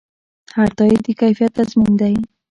[0.55, 2.15] هر تایید د کیفیت تضمین دی.